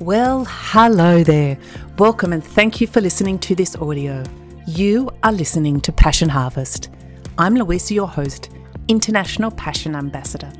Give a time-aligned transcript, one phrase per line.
[0.00, 1.58] Well, hello there.
[1.98, 4.22] Welcome and thank you for listening to this audio.
[4.64, 6.88] You are listening to Passion Harvest.
[7.36, 8.48] I'm Louisa, your host,
[8.86, 10.52] International Passion Ambassador.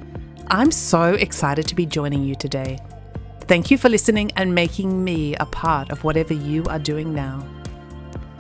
[0.48, 2.80] I'm so excited to be joining you today.
[3.42, 7.46] Thank you for listening and making me a part of whatever you are doing now.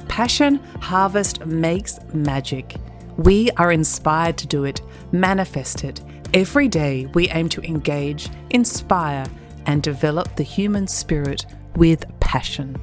[0.08, 2.74] Passion Harvest makes magic.
[3.18, 6.00] We are inspired to do it, manifest it.
[6.34, 9.26] Every day, we aim to engage, inspire,
[9.68, 11.44] and develop the human spirit
[11.76, 12.74] with passion.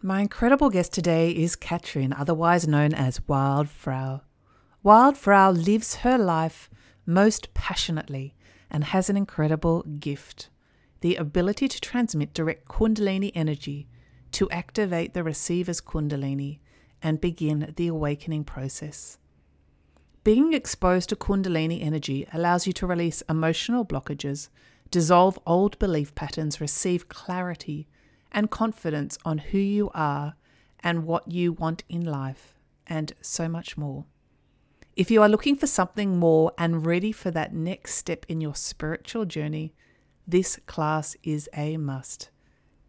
[0.00, 4.20] My incredible guest today is Katrin, otherwise known as Wildfrau.
[4.84, 6.70] Wildfrau lives her life
[7.04, 8.32] most passionately
[8.70, 10.48] and has an incredible gift
[11.00, 13.88] the ability to transmit direct Kundalini energy
[14.32, 16.60] to activate the receiver's Kundalini
[17.02, 19.18] and begin the awakening process.
[20.26, 24.48] Being exposed to Kundalini energy allows you to release emotional blockages,
[24.90, 27.86] dissolve old belief patterns, receive clarity
[28.32, 30.34] and confidence on who you are
[30.80, 34.04] and what you want in life, and so much more.
[34.96, 38.56] If you are looking for something more and ready for that next step in your
[38.56, 39.74] spiritual journey,
[40.26, 42.30] this class is a must.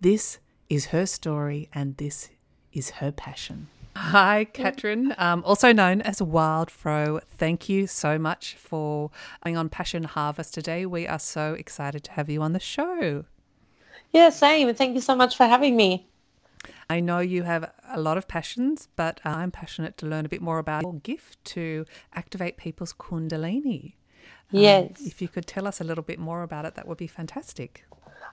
[0.02, 2.30] This is her story and this
[2.74, 3.68] is her passion.
[3.98, 7.20] Hi, Katrin, um, also known as Wildfrau.
[7.32, 9.10] Thank you so much for
[9.44, 10.86] being on Passion Harvest today.
[10.86, 13.26] We are so excited to have you on the show.
[14.12, 14.74] Yeah, same.
[14.76, 16.08] Thank you so much for having me.
[16.88, 20.42] I know you have a lot of passions, but I'm passionate to learn a bit
[20.44, 23.96] more about your gift to activate people's Kundalini.
[24.54, 24.90] Um, yes.
[24.90, 27.08] Um, if you could tell us a little bit more about it, that would be
[27.08, 27.84] fantastic.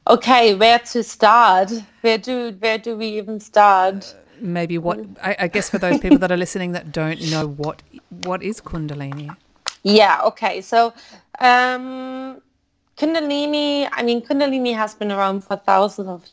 [0.06, 1.72] Okay, where to start?
[2.02, 4.14] Where do where do we even start?
[4.14, 7.46] Uh, maybe what I, I guess for those people that are listening that don't know
[7.46, 7.82] what
[8.24, 9.36] what is Kundalini.
[9.82, 10.20] Yeah.
[10.24, 10.60] Okay.
[10.60, 10.94] So
[11.38, 12.40] um,
[12.96, 13.88] Kundalini.
[13.92, 16.28] I mean, Kundalini has been around for thousands of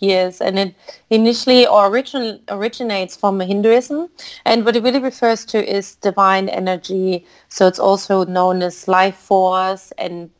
[0.00, 0.74] years and it
[1.10, 4.08] initially or original originates from Hinduism
[4.44, 9.16] and what it really refers to is divine energy so it's also known as life
[9.16, 10.30] force and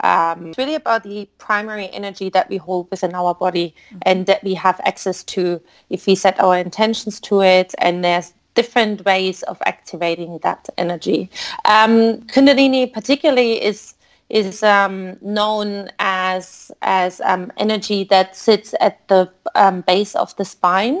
[0.00, 3.98] um, it's really about the primary energy that we hold within our body mm-hmm.
[4.02, 5.60] and that we have access to
[5.90, 11.30] if we set our intentions to it and there's different ways of activating that energy.
[11.64, 13.94] Um, Kundalini particularly is
[14.30, 20.44] is um, known as as um, energy that sits at the um, base of the
[20.44, 20.98] spine,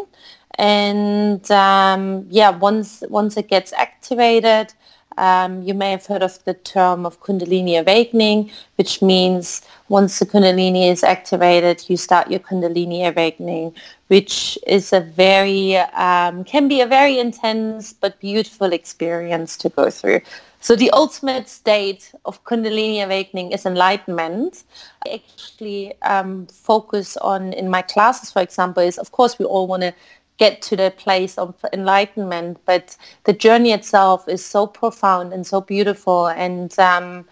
[0.54, 4.72] and um, yeah, once once it gets activated,
[5.18, 10.26] um, you may have heard of the term of Kundalini awakening, which means once the
[10.26, 13.74] Kundalini is activated, you start your Kundalini awakening,
[14.06, 19.90] which is a very um, can be a very intense but beautiful experience to go
[19.90, 20.20] through.
[20.60, 24.64] So the ultimate state of Kundalini awakening is enlightenment.
[25.06, 29.66] I actually um, focus on in my classes, for example, is of course we all
[29.66, 29.94] want to
[30.38, 35.60] get to the place of enlightenment, but the journey itself is so profound and so
[35.60, 37.24] beautiful and um,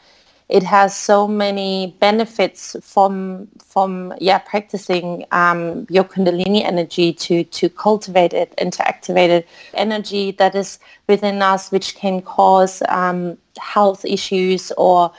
[0.48, 7.68] it has so many benefits from from yeah practicing um, your kundalini energy to to
[7.68, 9.48] cultivate it and to activate it.
[9.74, 10.78] Energy that is
[11.08, 15.10] within us which can cause um, health issues or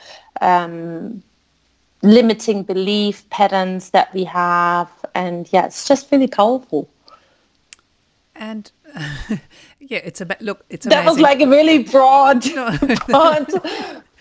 [0.42, 1.22] um,
[2.03, 6.88] limiting belief patterns that we have and yeah it's just really powerful
[8.38, 8.72] and
[9.80, 11.06] yeah it's about look it's amazing.
[11.06, 12.46] that was like a really broad,
[13.08, 13.48] broad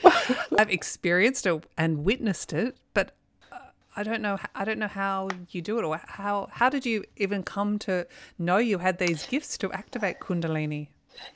[0.58, 3.16] I've experienced it and witnessed it, but
[3.50, 3.58] uh,
[3.96, 4.38] I don't know.
[4.54, 8.06] I don't know how you do it, or how how did you even come to
[8.38, 10.88] know you had these gifts to activate Kundalini?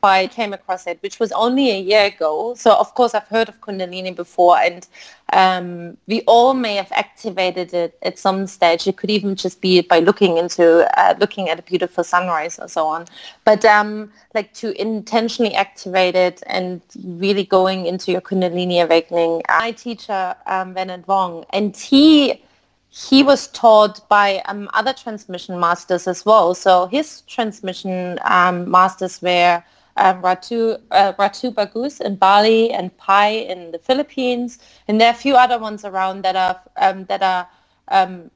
[0.03, 2.55] I came across it, which was only a year ago.
[2.55, 4.87] So of course I've heard of Kundalini before and
[5.33, 8.87] um, we all may have activated it at some stage.
[8.87, 12.69] It could even just be by looking into, uh, looking at a beautiful sunrise or
[12.69, 13.07] so on.
[13.45, 19.43] But um, like to intentionally activate it and really going into your Kundalini awakening.
[19.49, 20.75] My teacher, um,
[21.07, 22.43] Wong, and he
[22.91, 26.55] he was taught by um, other transmission masters as well.
[26.55, 29.63] So his transmission um, masters were
[30.01, 34.59] um, Ratu, uh, Ratu Bagus in Bali and Pai in the Philippines,
[34.89, 37.47] and there are a few other ones around that are um, that are
[37.89, 38.31] um,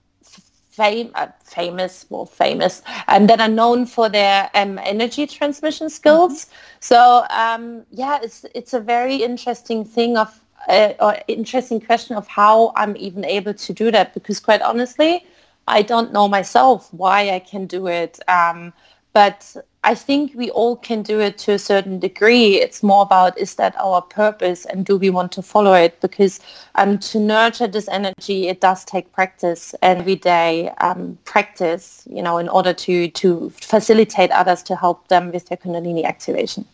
[0.71, 6.45] fam- uh, famous, more famous, and that are known for their um, energy transmission skills.
[6.45, 6.77] Mm-hmm.
[6.81, 10.39] So um, yeah, it's it's a very interesting thing of
[10.69, 15.25] uh, or interesting question of how I'm even able to do that because quite honestly,
[15.67, 18.21] I don't know myself why I can do it.
[18.29, 18.73] Um,
[19.15, 22.57] but I think we all can do it to a certain degree.
[22.57, 26.01] It's more about is that our purpose and do we want to follow it?
[26.01, 26.41] Because
[26.75, 32.39] um, to nurture this energy, it does take practice every day um, practice, you know,
[32.39, 36.65] in order to to facilitate others to help them with their Kundalini activation.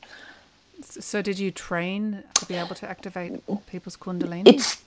[0.82, 4.46] So, did you train to be able to activate people's Kundalini?
[4.46, 4.82] It's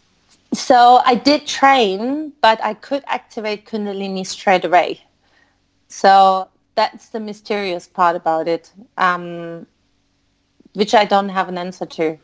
[0.53, 5.01] so I did train, but I could activate Kundalini straight away.
[5.87, 9.67] So that's the mysterious part about it, um,
[10.73, 12.17] which I don't have an answer to.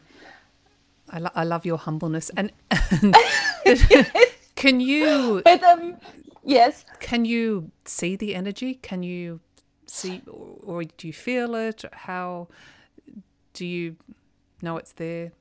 [1.11, 2.29] I, lo- I love your humbleness.
[2.37, 2.51] And
[4.55, 5.41] can you?
[5.45, 5.97] But um,
[6.43, 6.85] yes.
[6.99, 8.75] Can you see the energy?
[8.75, 9.39] Can you
[9.87, 11.83] see, or, or do you feel it?
[11.91, 12.47] How
[13.53, 13.95] do you
[14.61, 15.31] know it's there?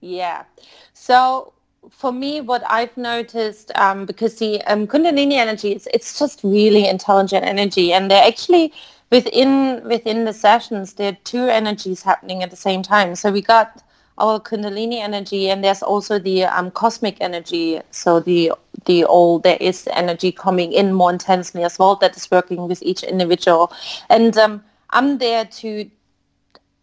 [0.00, 0.44] Yeah.
[0.92, 1.52] So
[1.90, 6.86] for me, what I've noticed, um, because the um, Kundalini energy, is, it's just really
[6.86, 8.72] intelligent energy, and they're actually
[9.10, 13.14] within within the sessions, there are two energies happening at the same time.
[13.14, 13.82] So we got
[14.18, 17.80] our Kundalini energy, and there's also the um, cosmic energy.
[17.90, 18.52] So the
[18.86, 22.82] the all there is energy coming in more intensely as well that is working with
[22.82, 23.72] each individual,
[24.08, 25.90] and um, I'm there to.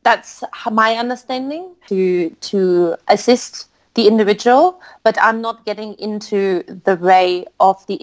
[0.04, 3.69] That's my understanding to to assist
[4.00, 7.96] the individual, but I'm not getting into the way of the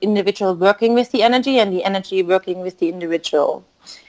[0.00, 3.64] individual working with the energy and the energy working with the individual,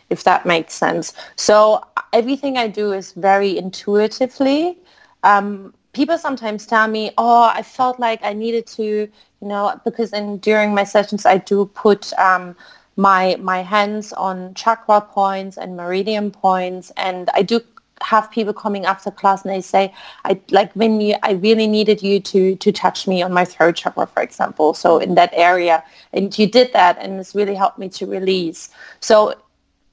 [0.09, 1.13] if that makes sense.
[1.35, 4.79] So everything I do is very intuitively.
[5.23, 10.11] Um, people sometimes tell me, oh, I felt like I needed to, you know, because
[10.11, 12.55] in, during my sessions I do put um,
[12.97, 17.59] my my hands on chakra points and meridian points, and I do
[18.01, 19.93] have people coming after class and they say,
[20.25, 23.75] I like when you, I really needed you to, to touch me on my throat
[23.75, 24.73] chakra, for example.
[24.73, 25.83] So in that area,
[26.13, 28.69] and you did that and it's really helped me to release.
[28.99, 29.35] So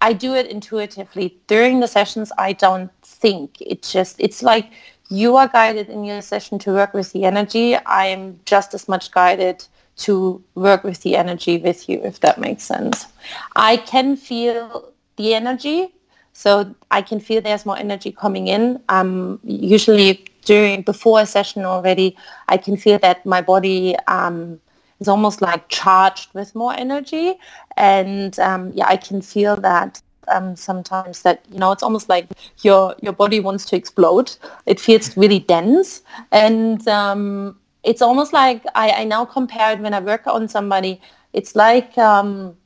[0.00, 1.38] I do it intuitively.
[1.46, 3.58] During the sessions, I don't think.
[3.60, 4.72] It's just, it's like
[5.08, 7.76] you are guided in your session to work with the energy.
[7.76, 9.64] I am just as much guided
[9.98, 13.06] to work with the energy with you, if that makes sense.
[13.54, 15.94] I can feel the energy
[16.32, 18.80] so I can feel there's more energy coming in.
[18.88, 22.16] Um, usually during before a session already,
[22.48, 24.60] I can feel that my body um,
[25.00, 27.34] is almost like charged with more energy,
[27.76, 32.26] and um, yeah, I can feel that um, sometimes that you know it's almost like
[32.62, 34.34] your your body wants to explode.
[34.66, 39.94] It feels really dense, and um, it's almost like I, I now compare it when
[39.94, 41.00] I work on somebody.
[41.32, 42.56] It's like um,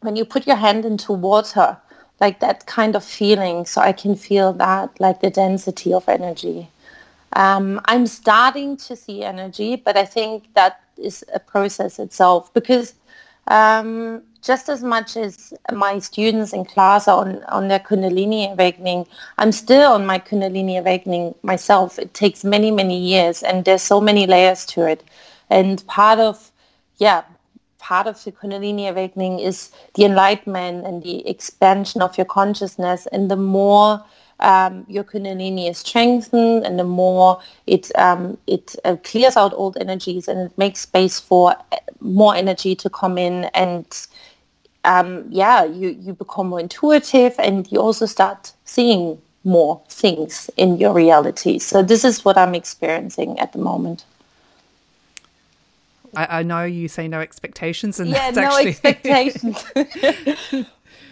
[0.00, 1.76] when you put your hand into water
[2.20, 3.66] like that kind of feeling.
[3.66, 6.70] So I can feel that, like the density of energy.
[7.34, 12.94] Um, I'm starting to see energy, but I think that is a process itself because
[13.48, 19.06] um, just as much as my students in class are on, on their Kundalini awakening,
[19.38, 21.98] I'm still on my Kundalini awakening myself.
[21.98, 25.04] It takes many, many years and there's so many layers to it.
[25.50, 26.50] And part of,
[26.98, 27.24] yeah,
[27.86, 33.06] part of the Kundalini awakening is the enlightenment and the expansion of your consciousness.
[33.12, 34.04] And the more
[34.40, 39.76] um, your Kundalini is strengthened and the more it, um, it uh, clears out old
[39.78, 43.86] energies and it makes space for uh, more energy to come in and
[44.84, 50.76] um, yeah, you, you become more intuitive and you also start seeing more things in
[50.76, 51.60] your reality.
[51.60, 54.04] So this is what I'm experiencing at the moment.
[56.16, 58.70] I, I know you say no expectations, and yeah, no actually...
[58.70, 59.64] expectations.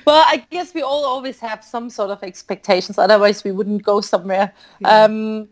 [0.07, 2.99] well, I guess we all always have some sort of expectations.
[2.99, 4.53] Otherwise, we wouldn't go somewhere.
[4.81, 5.05] Yeah.
[5.05, 5.49] Um,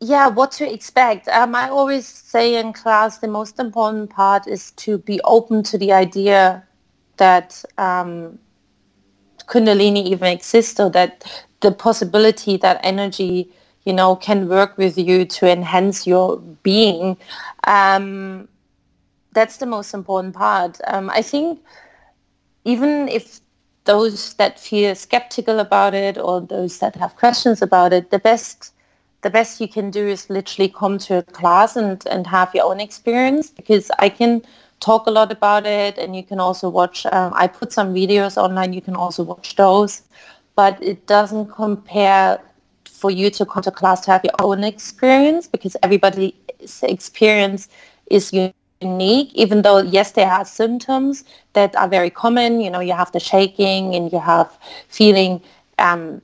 [0.00, 1.28] yeah, what to expect.
[1.28, 5.78] Um, I always say in class the most important part is to be open to
[5.78, 6.66] the idea
[7.18, 8.36] that um,
[9.46, 13.48] Kundalini even exists or that the possibility that energy
[13.84, 17.16] you know, can work with you to enhance your being.
[17.66, 18.48] Um,
[19.32, 20.78] that's the most important part.
[20.86, 21.60] Um, I think
[22.64, 23.40] even if
[23.84, 28.72] those that feel skeptical about it or those that have questions about it, the best
[29.22, 32.64] the best you can do is literally come to a class and, and have your
[32.64, 34.42] own experience because I can
[34.80, 38.36] talk a lot about it and you can also watch, um, I put some videos
[38.36, 40.02] online, you can also watch those,
[40.56, 42.40] but it doesn't compare
[43.02, 46.32] for you to come to class to have your own experience because everybody's
[46.82, 47.68] experience
[48.16, 49.30] is unique.
[49.34, 51.24] Even though yes there are symptoms
[51.58, 54.48] that are very common you know you have the shaking and you have
[54.88, 55.40] feeling
[55.78, 56.22] um,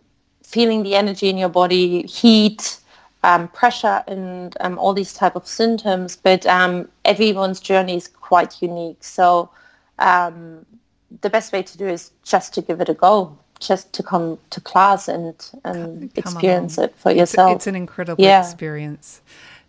[0.54, 2.78] feeling the energy in your body heat
[3.22, 8.62] um, pressure and um, all these type of symptoms but um, everyone's journey is quite
[8.62, 9.02] unique.
[9.02, 9.50] So
[9.98, 10.66] um,
[11.22, 14.38] the best way to do is just to give it a go, just to come
[14.50, 15.34] to class and,
[15.64, 16.90] and experience along.
[16.90, 17.52] it for yourself.
[17.52, 18.40] It's, it's an incredible yeah.
[18.40, 19.20] experience.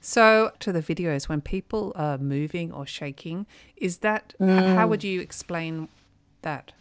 [0.01, 4.75] So, to the videos, when people are moving or shaking, is that mm.
[4.75, 5.89] how would you explain
[6.41, 6.72] that?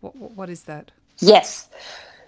[0.00, 0.90] What, what is that?
[1.18, 1.70] Yes.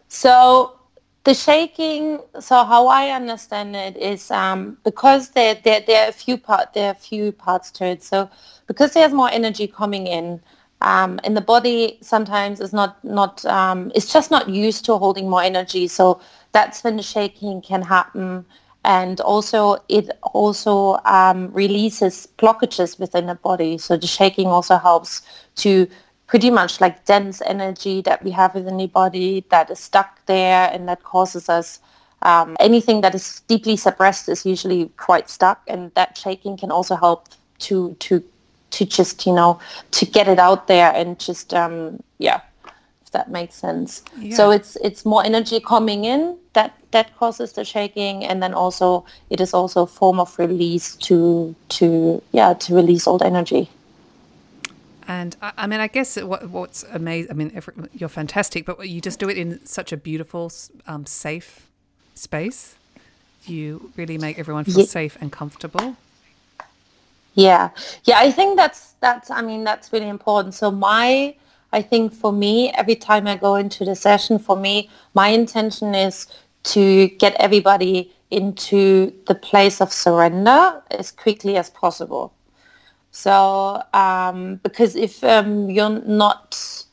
[0.09, 0.79] So,
[1.25, 2.21] the shaking.
[2.41, 6.73] So, how I understand it is um, because there, there there are a few part
[6.73, 8.03] there are a few parts to it.
[8.03, 8.31] So,
[8.67, 10.41] because there's more energy coming in,
[10.83, 15.29] um, and the body sometimes is not not um, it's just not used to holding
[15.29, 15.89] more energy.
[15.89, 16.21] So
[16.53, 18.45] that's when the shaking can happen
[18.85, 23.77] and also it also um, releases blockages within the body.
[23.79, 25.23] So the shaking also helps
[25.57, 25.87] to
[26.27, 30.71] pretty much like dense energy that we have within the body that is stuck there
[30.73, 31.81] and that causes us
[32.23, 36.95] um, anything that is deeply suppressed is usually quite stuck and that shaking can also
[36.95, 38.23] help to to
[38.71, 39.59] to just you know
[39.91, 42.41] to get it out there and just um, yeah
[43.03, 44.35] if that makes sense yeah.
[44.37, 49.05] so it's it's more energy coming in that that causes the shaking and then also
[49.31, 53.69] it is also a form of release to to yeah to release old energy
[55.09, 59.01] and I, mean i guess what, what's amazing i mean every, you're fantastic but you
[59.01, 60.53] just do it in such a beautiful
[60.87, 61.67] um, safe
[62.15, 62.77] space
[63.47, 64.85] you really make everyone feel yeah.
[64.85, 65.97] safe and comfortable
[67.35, 67.71] yeah
[68.05, 71.35] yeah i think that's that's i mean that's really important so my
[71.73, 75.95] I think for me, every time I go into the session, for me, my intention
[75.95, 76.27] is
[76.65, 82.33] to get everybody into the place of surrender as quickly as possible.
[83.13, 86.85] So, um, because if um, you're not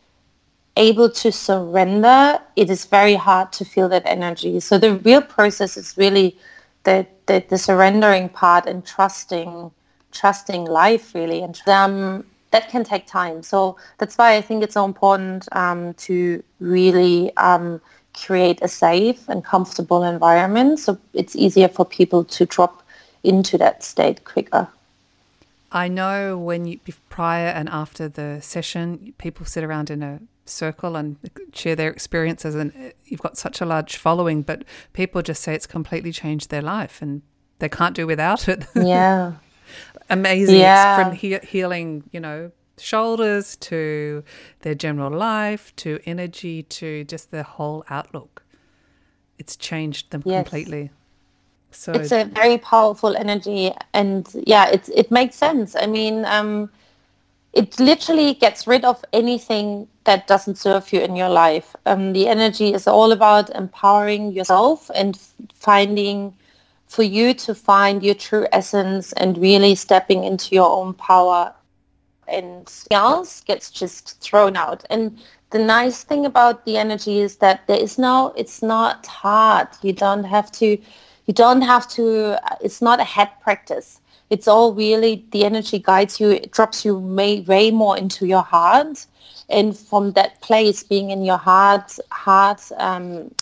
[0.76, 4.60] able to surrender, it is very hard to feel that energy.
[4.60, 6.38] So the real process is really
[6.84, 9.72] the, the, the surrendering part and trusting,
[10.12, 11.42] trusting life really.
[11.42, 13.44] And um, that can take time.
[13.44, 17.82] So that's why I think it's so important um, to really um,
[18.14, 22.84] create a safe and comfortable environment so it's easier for people to drop
[23.24, 24.68] into that state quicker.
[25.72, 30.96] I know when you prior and after the session, people sit around in a circle
[30.96, 31.18] and
[31.54, 35.54] share their experiences, and uh, you've got such a large following, but people just say
[35.54, 37.22] it's completely changed their life and
[37.60, 38.66] they can't do without it.
[38.76, 39.34] Yeah.
[40.10, 41.04] Amazing yeah.
[41.04, 44.24] from he- healing, you know, shoulders to
[44.62, 48.44] their general life to energy to just their whole outlook.
[49.38, 50.44] It's changed them yes.
[50.44, 50.92] completely.
[51.72, 55.76] So it's a very powerful energy, and yeah, it it makes sense.
[55.76, 56.72] I mean, um,
[57.54, 61.76] it literally gets rid of anything that doesn't serve you in your life.
[61.86, 65.20] Um, the energy is all about empowering yourself and
[65.54, 66.34] finding
[66.88, 71.54] for you to find your true essence and really stepping into your own power
[72.28, 74.84] and else gets just thrown out.
[74.90, 75.18] And
[75.52, 79.68] the nice thing about the energy is that there is no, it's not hard.
[79.82, 80.78] You don't have to,
[81.26, 84.02] you don't have to, it's not a head practice.
[84.30, 88.42] It's all really, the energy guides you, it drops you way, way more into your
[88.42, 89.06] heart.
[89.50, 93.34] And from that place, being in your heart, heart um,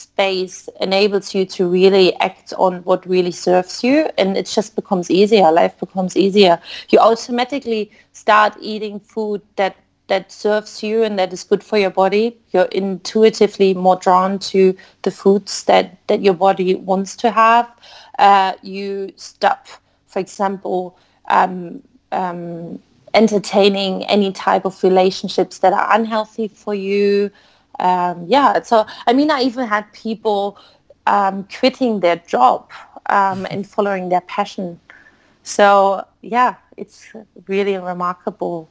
[0.00, 5.10] space enables you to really act on what really serves you and it just becomes
[5.10, 5.50] easier.
[5.52, 6.60] Life becomes easier.
[6.90, 9.76] You automatically start eating food that
[10.08, 12.36] that serves you and that is good for your body.
[12.52, 17.70] You're intuitively more drawn to the foods that that your body wants to have.
[18.18, 19.68] Uh, you stop
[20.06, 20.96] for example
[21.28, 22.80] um, um,
[23.14, 27.30] entertaining any type of relationships that are unhealthy for you
[27.80, 30.58] um, yeah, so I mean, I even had people
[31.06, 32.70] um, quitting their job
[33.06, 34.78] um, and following their passion.
[35.42, 37.08] So yeah, it's
[37.48, 38.68] really remarkable.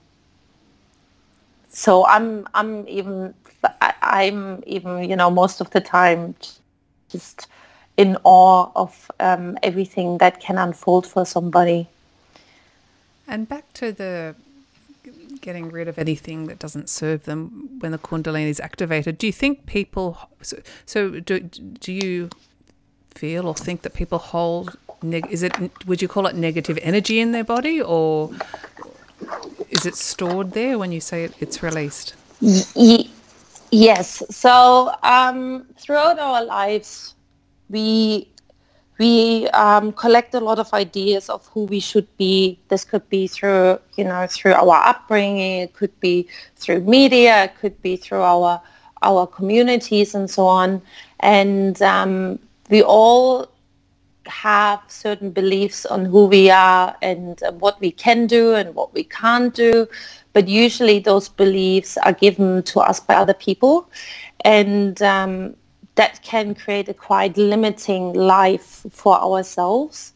[1.70, 3.34] So I'm I'm even
[3.82, 6.36] I'm even you know most of the time
[7.10, 7.48] just
[7.98, 11.88] in awe of um, everything that can unfold for somebody.
[13.28, 14.36] And back to the
[15.41, 19.17] getting rid of anything that doesn't serve them when the kundalini is activated.
[19.17, 22.29] Do you think people so, so do do you
[23.12, 25.53] feel or think that people hold neg- is it
[25.86, 28.31] would you call it negative energy in their body or
[29.69, 32.15] is it stored there when you say it, it's released?
[33.72, 34.24] yes.
[34.29, 37.15] So um, throughout our lives,
[37.69, 38.31] we
[39.00, 42.60] we um, collect a lot of ideas of who we should be.
[42.68, 45.62] This could be through, you know, through our upbringing.
[45.62, 46.27] It could be
[46.58, 47.46] through media.
[47.46, 48.62] It could be through our
[49.01, 50.82] our communities and so on.
[51.22, 52.39] And um,
[52.70, 53.48] we all
[54.27, 58.94] have certain beliefs on who we are and uh, what we can do and what
[58.94, 59.88] we can't do.
[60.34, 63.89] But usually those beliefs are given to us by other people.
[64.44, 65.56] And um,
[66.00, 70.13] that can create a quite limiting life for ourselves.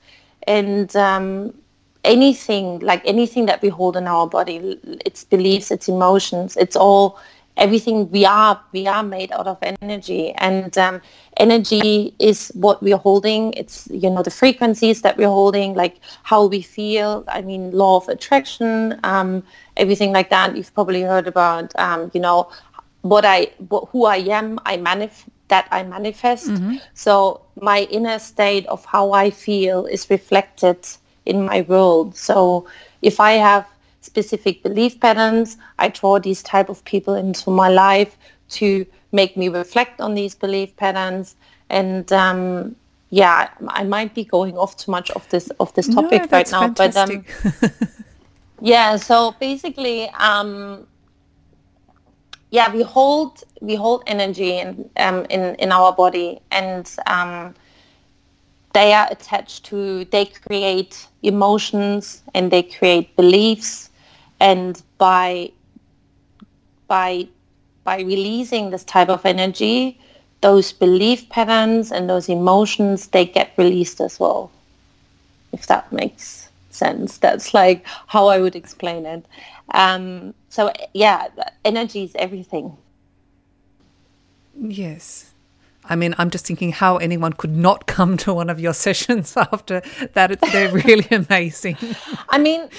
[0.48, 1.54] And um,
[2.06, 7.20] anything, like anything that we hold in our body, its beliefs, its emotions, it's all
[7.58, 10.32] everything we are we are made out of energy.
[10.38, 11.02] And um,
[11.36, 13.52] energy is what we're holding.
[13.52, 17.26] It's you know the frequencies that we're holding like how we feel.
[17.28, 19.44] I mean law of attraction um,
[19.76, 20.56] everything like that.
[20.56, 22.50] You've probably heard about um, you know
[23.02, 24.60] what i what, who i am.
[24.66, 26.76] I manifest that i manifest mm-hmm.
[26.94, 27.14] so
[27.62, 30.80] my inner state of how i feel is reflected
[31.32, 32.66] in my world so
[33.02, 33.66] if i have
[34.04, 35.58] specific belief patterns.
[35.80, 38.18] I draw these type of people into my life
[38.60, 41.36] to make me reflect on these belief patterns.
[41.70, 42.76] And um,
[43.10, 46.52] yeah, I might be going off too much of this of this topic no, right
[46.52, 47.26] now, fantastic.
[47.44, 47.88] but um,
[48.62, 48.98] yeah.
[48.98, 50.86] So basically, um,
[52.54, 57.56] yeah, we hold we hold energy in um, in in our body, and um,
[58.74, 60.06] they are attached to.
[60.06, 63.90] They create emotions and they create beliefs
[64.40, 65.52] and by
[66.88, 67.28] by
[67.86, 69.98] by releasing this type of energy
[70.42, 74.52] those belief patterns and those emotions they get released as well
[75.54, 76.43] if that makes
[76.84, 79.26] sense that's like how i would explain it
[79.74, 81.28] um, so yeah
[81.66, 82.76] energy is everything
[84.60, 85.34] yes
[85.86, 89.36] I mean, I'm just thinking how anyone could not come to one of your sessions
[89.36, 89.82] after
[90.14, 90.40] that.
[90.40, 91.78] They're really amazing.
[92.30, 92.70] I mean,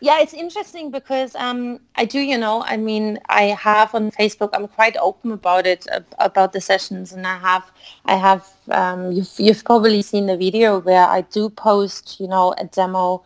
[0.00, 4.50] yeah, it's interesting because um, I do, you know, I mean, I have on Facebook,
[4.52, 5.86] I'm quite open about it,
[6.18, 7.70] about the sessions, and I have,
[8.06, 12.54] I have, um, you've, you've probably seen the video where I do post, you know,
[12.58, 13.22] a demo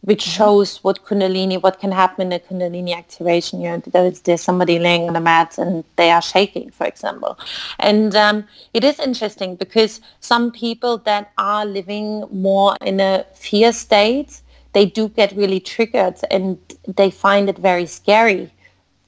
[0.00, 0.36] which mm-hmm.
[0.38, 3.60] shows what Kundalini, what can happen in a Kundalini activation.
[3.60, 7.38] You know, there's, there's somebody laying on a mat and they are shaking, for example.
[7.78, 13.72] And um, it is interesting because some people that are living more in a fear
[13.72, 14.40] state,
[14.74, 18.52] they do get really triggered and they find it very scary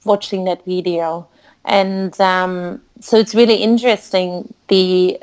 [0.05, 1.27] watching that video.
[1.65, 4.53] And um, so it's really interesting.
[4.69, 5.19] The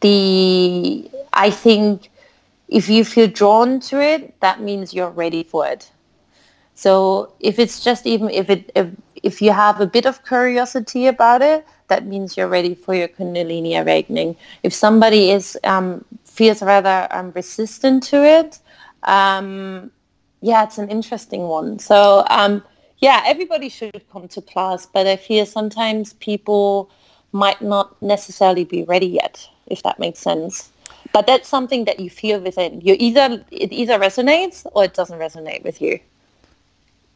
[0.00, 2.08] the I think
[2.68, 5.90] if you feel drawn to it, that means you're ready for it.
[6.74, 8.88] So if it's just even if it if,
[9.22, 13.08] if you have a bit of curiosity about it, that means you're ready for your
[13.08, 14.36] Kundalini awakening.
[14.62, 18.60] If somebody is um, feels rather um, resistant to it,
[19.04, 19.90] um,
[20.40, 21.78] yeah, it's an interesting one.
[21.78, 22.62] So um,
[22.98, 26.90] yeah, everybody should come to class, but I feel sometimes people
[27.32, 30.70] might not necessarily be ready yet, if that makes sense.
[31.12, 32.80] But that's something that you feel within.
[32.80, 36.00] You either it either resonates or it doesn't resonate with you.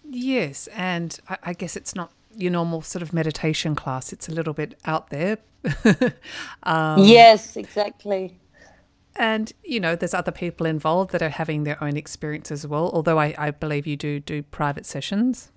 [0.09, 4.12] Yes, and I, I guess it's not your normal sort of meditation class.
[4.12, 5.38] It's a little bit out there.
[6.62, 8.35] um, yes, exactly.
[9.16, 12.90] And, you know, there's other people involved that are having their own experience as well,
[12.94, 15.51] although I, I believe you do do private sessions.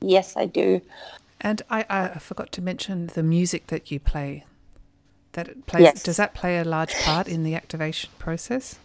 [0.00, 0.80] Yes, I do.
[1.40, 4.44] And I, I forgot to mention the music that you play.
[5.32, 6.02] That plays, yes.
[6.02, 8.78] Does that play a large part in the activation process?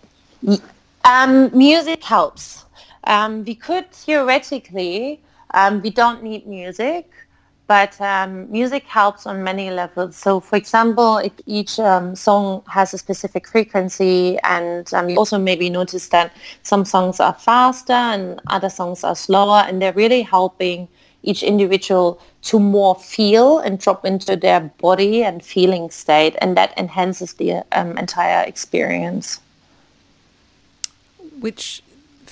[1.05, 2.65] Um, music helps.
[3.05, 5.21] Um, we could theoretically,
[5.53, 7.09] um, we don't need music,
[7.67, 10.15] but um, music helps on many levels.
[10.15, 15.37] So, for example, it, each um, song has a specific frequency, and um, you also
[15.39, 20.21] maybe notice that some songs are faster and other songs are slower, and they're really
[20.21, 20.87] helping
[21.23, 26.77] each individual to more feel and drop into their body and feeling state, and that
[26.77, 29.39] enhances the um, entire experience.
[31.39, 31.81] Which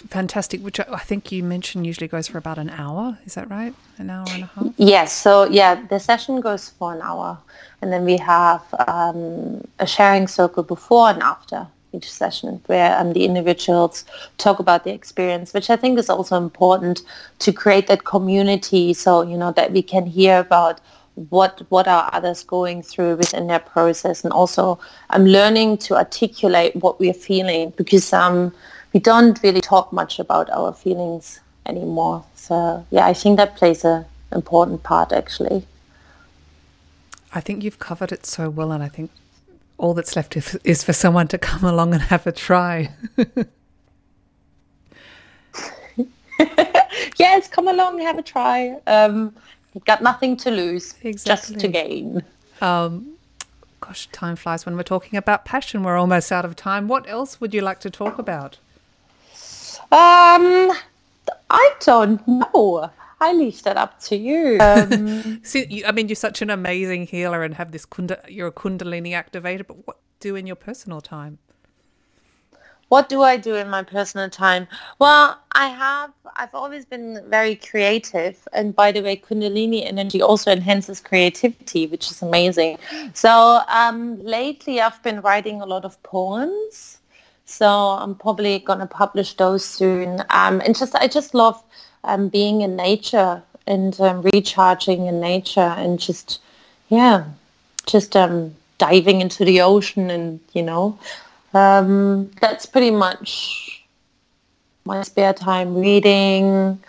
[0.09, 3.17] fantastic, which I think you mentioned usually goes for about an hour.
[3.25, 3.73] Is that right?
[3.97, 4.73] An hour and a half?
[4.77, 5.13] Yes.
[5.13, 7.37] So yeah, the session goes for an hour.
[7.81, 13.13] And then we have um, a sharing circle before and after each session where um,
[13.13, 14.05] the individuals
[14.37, 17.01] talk about the experience, which I think is also important
[17.39, 20.79] to create that community so, you know, that we can hear about
[21.29, 26.73] what what are others going through within their process and also I'm learning to articulate
[26.77, 28.53] what we're feeling because um
[28.93, 32.25] we don't really talk much about our feelings anymore.
[32.35, 35.65] So yeah, I think that plays a important part actually.
[37.33, 39.09] I think you've covered it so well, and I think
[39.77, 42.91] all that's left is for someone to come along and have a try.
[47.17, 48.77] yes, come along, and have a try.
[48.85, 49.33] Um,
[49.73, 51.53] you've got nothing to lose, exactly.
[51.53, 52.21] just to gain.
[52.59, 53.15] Um,
[53.79, 55.81] Gosh, time flies when we're talking about passion.
[55.81, 56.87] We're almost out of time.
[56.87, 58.59] What else would you like to talk about?
[59.91, 60.71] Um,
[61.49, 62.89] I don't know.
[63.19, 64.57] I leave that up to you.
[64.59, 68.47] Um, See, you, I mean, you're such an amazing healer and have this kunda, you're
[68.47, 69.65] a Kundalini activator.
[69.67, 71.37] But what do in your personal time?
[72.91, 74.67] what do I do in my personal time?
[74.99, 78.45] Well, I have, I've always been very creative.
[78.51, 82.79] And by the way, Kundalini energy also enhances creativity, which is amazing.
[83.13, 86.99] So um, lately I've been writing a lot of poems.
[87.51, 90.21] So I'm probably going to publish those soon.
[90.29, 91.61] Um, and just, I just love
[92.05, 96.39] um, being in nature and um, recharging in nature and just,
[96.87, 97.25] yeah,
[97.85, 100.97] just um, diving into the ocean and, you know,
[101.53, 103.83] um, that's pretty much
[104.85, 106.79] my spare time reading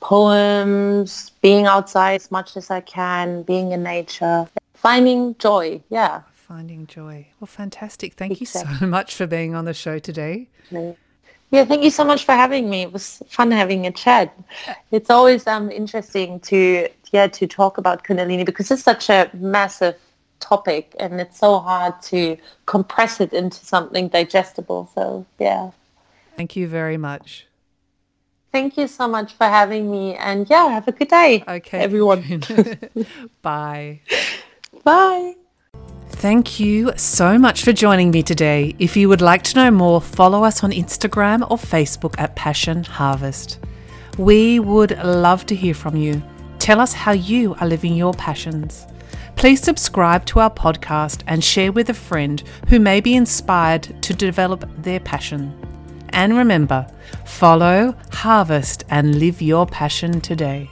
[0.00, 5.82] poems, being outside as much as I can, being in nature, finding joy.
[5.90, 6.22] Yeah.
[6.50, 7.28] Finding joy.
[7.38, 8.14] Well, fantastic.
[8.14, 8.72] Thank exactly.
[8.72, 10.48] you so much for being on the show today.
[11.52, 12.82] Yeah, thank you so much for having me.
[12.82, 14.36] It was fun having a chat.
[14.90, 19.94] It's always um, interesting to yeah to talk about Kundalini because it's such a massive
[20.40, 22.36] topic and it's so hard to
[22.66, 24.90] compress it into something digestible.
[24.92, 25.70] So yeah.
[26.36, 27.46] Thank you very much.
[28.50, 31.44] Thank you so much for having me and yeah, have a good day.
[31.46, 31.78] Okay.
[31.78, 32.42] Everyone.
[33.42, 34.00] Bye.
[34.82, 35.36] Bye.
[36.20, 38.76] Thank you so much for joining me today.
[38.78, 42.84] If you would like to know more, follow us on Instagram or Facebook at Passion
[42.84, 43.58] Harvest.
[44.18, 46.22] We would love to hear from you.
[46.58, 48.86] Tell us how you are living your passions.
[49.36, 54.12] Please subscribe to our podcast and share with a friend who may be inspired to
[54.12, 55.58] develop their passion.
[56.10, 56.86] And remember,
[57.24, 60.68] follow, harvest, and live your passion today.